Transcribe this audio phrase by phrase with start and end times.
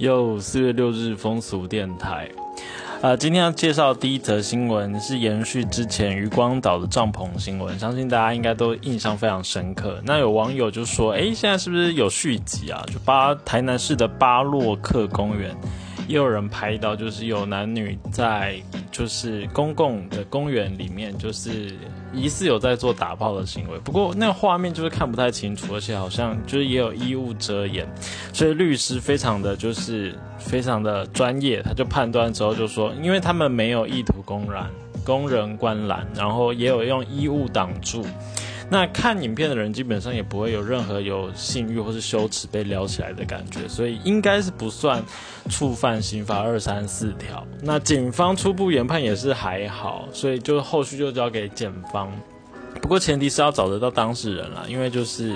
[0.00, 2.26] 又四月六日风俗电台，
[3.02, 10.00] 啊，今天要介绍第一则新闻是延续之前渔光岛的帐篷新闻，相信大家应该都印象非常深刻。
[10.06, 12.82] 那有网友就说，哎，现在是不是有续集啊？
[12.90, 15.54] 就巴台南市的巴洛克公园。
[16.08, 18.60] 也有人拍到，就是有男女在
[18.90, 21.76] 就是公共的公园里面，就是
[22.12, 23.78] 疑似有在做打炮的行为。
[23.80, 27.86] 不过那个画面就是看不太清楚，而且好像就是也有衣物遮掩，
[28.32, 34.68] 所以律师非常的就是非常的专业，他就判断之后就说，因为他们没有意图公然
[35.04, 38.04] 公人观览，然后也有用衣物挡住。
[38.72, 45.02] 那看影片的人基本上也不会有任何有性欲或是羞耻被撩起来的感觉，所以应该是不算
[45.48, 47.44] 触犯刑法二三四条。
[47.62, 52.08] 那警方初步研判也是还好，所以就后续就交给检方。
[52.80, 55.34] 不过前提是要找得到当事人啦，因为就是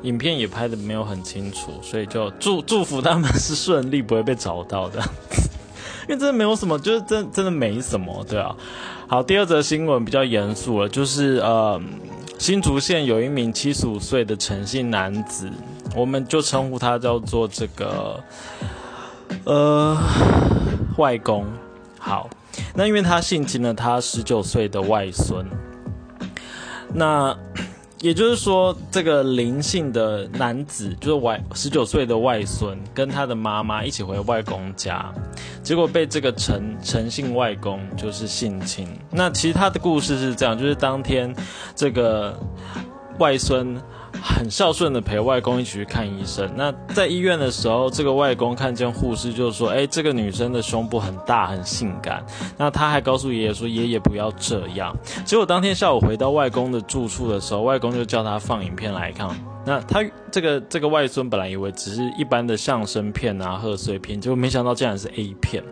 [0.00, 4.98] 影片也拍的没有很清楚，所以就祝祝福他们是顺利不会被找到的。
[6.08, 8.56] 因为真的没有什么，就是真真的没什么，对啊。
[9.06, 11.78] 好，第二则新闻比较严肃了，就是呃。
[12.42, 15.48] 新竹县有一名七十五岁的陈姓男子，
[15.94, 18.20] 我们就称呼他叫做这个，
[19.44, 19.96] 呃，
[20.96, 21.46] 外公。
[22.00, 22.28] 好，
[22.74, 25.46] 那因为他性侵了他十九岁的外孙，
[26.92, 27.32] 那。
[28.02, 35.10] 也就是说，这个灵性的男子就是外十九岁的外孙，跟他的妈妈一起回外公家，
[35.62, 38.88] 结果被这个陈陈姓外公就是性侵。
[39.10, 41.32] 那其实他的故事是这样，就是当天
[41.76, 42.36] 这个
[43.18, 43.80] 外孙。
[44.22, 46.48] 很孝顺的陪外公一起去看医生。
[46.56, 52.24] 那在医院的时候，这个外公看见护士就说：“哎，这个女生的胸部很大，很性感。”
[52.56, 59.28] 那他还告诉爷爷说：“爷爷不要这样。”结果当天下午回到外公的住处的时候，外公就叫他放影片来看。
[59.64, 65.62] 那他这个这个外孙本来以为只是一般的相声片啊、贺岁片，结果没想到竟然是 A 片。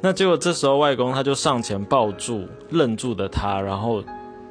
[0.00, 4.04] 那结果这时候外公他就上前抱住愣住的他，然后。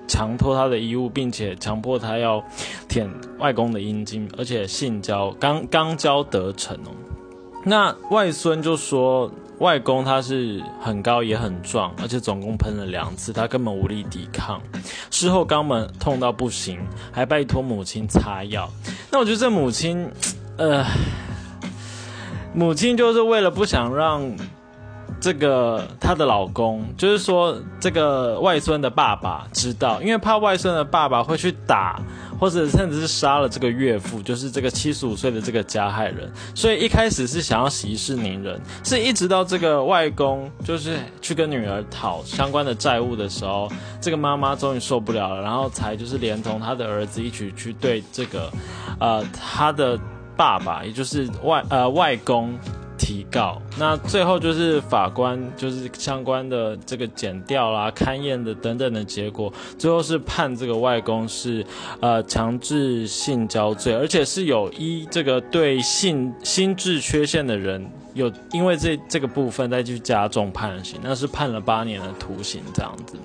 [0.07, 2.43] 强脱他的衣物，并且强迫他要
[2.87, 3.09] 舔
[3.39, 6.91] 外公的阴茎，而且性交刚刚交得逞哦。
[7.63, 14.61] 那外孙就说，外公他是很高也很壮，而且总共喷了两次，他根本无力抵抗。
[15.09, 16.79] 事后肛门痛到不行，
[17.11, 18.69] 还拜托母亲擦药。
[19.11, 20.09] 那我觉得这母亲，
[20.57, 20.85] 呃，
[22.53, 24.35] 母亲就是为了不想让。
[25.23, 31.97] 这个她的老公，就是说这个外孙的爸爸知道，因为怕外孙的爸爸会去打，
[32.37, 48.51] 或者甚至是杀了这个岳父，就是这个七十五岁的这个加害人，所以一开始是想要息事宁人，是一直到这个外公就是去跟女儿讨相关的债务的时候，这个妈妈终于受不了了，然后才就是连同他的儿子一起去对这个，
[48.99, 49.97] 呃，他的
[50.35, 52.53] 爸爸，也就是外呃外公。
[53.03, 61.65] 提告，那最后就是法官就是相关的这个检调啦、勘验的等等的结果，最后是判这个外公是
[61.99, 73.17] 呃强制性交罪，而且是有依这个对性心智缺陷的人有因为这这个部分再去加重判刑，那是判了八年的徒刑这样子。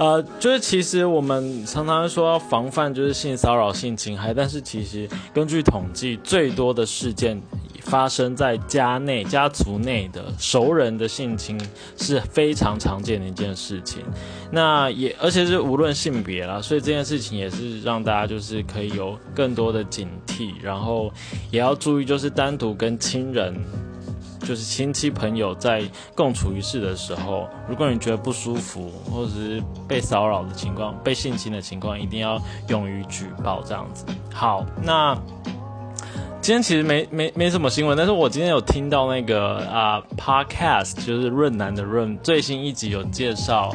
[0.00, 7.40] 呃，就是其实我们常常说防范就是性骚扰、性侵害，但是其实根据统计，最多的事件。
[7.88, 11.58] 发生在家内、家族内的熟人的性侵
[11.96, 14.04] 是非常常见的一件事情。
[14.52, 21.10] 那也而且是无论性别啦，所以这件事情也是让大家就是可以有更多的警惕，然后
[21.50, 23.54] 也要注意，就是单独跟亲人，
[24.40, 25.82] 就是亲戚朋友在
[26.14, 32.38] 共处一室的时候，如果你觉得不舒服或者是被骚扰的情况、被性侵的情况，一定要
[32.68, 34.04] 勇于举报这样子。
[34.32, 35.16] 好，那。
[36.48, 43.70] 今天其实没没没什么新闻，但是我今天有听到那个啊，podcast 就是润南的润最新一集有介绍。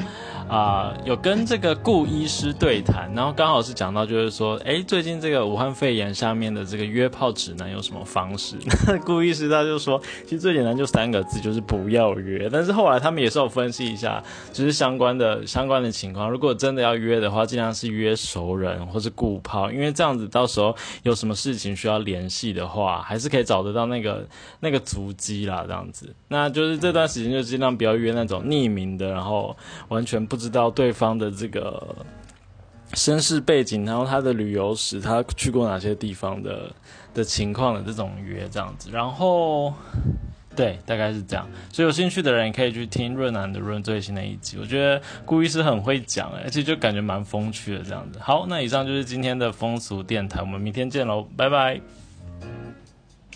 [0.49, 8.57] 啊，有跟这个顾医师对谈，然后刚好是讲到，就是说，哎，最近这个武汉肺炎下面的这个约炮指南有什么方式？
[9.05, 12.49] 顾医师他就说，其实最简单就三个字，就是不要约。
[12.51, 24.27] 但是后来他们也是有分析一下，就是相关的相关的情况，如果真的要约的话，尽量是约熟人或是顾炮，因为这样子到时候有什么事情需要联系的话，还是可以找得到那个
[24.59, 25.63] 那个足迹啦。
[25.65, 29.55] 这样子，那就是这段时间就尽量不要约那种匿名的，然后
[29.87, 30.23] 完全。
[30.33, 31.95] 不知道对方的这个
[32.95, 36.71] 身世背景，然后他的旅游史，他去过哪些地方的
[37.13, 39.71] 的情况的这种约这样子，然后
[40.55, 41.47] 对，大概是这样。
[41.71, 48.17] 所以有兴趣的人也可以去听润南的润最新的一集，我觉得顾医师很会讲，而且就感觉蛮风趣的这样子。
[48.19, 51.79] 好，那以上就是今天的风俗电台，我们明天见喽，拜拜。